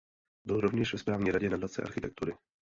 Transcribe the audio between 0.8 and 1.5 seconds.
ve správní radě